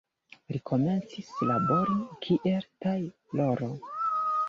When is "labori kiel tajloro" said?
1.51-3.75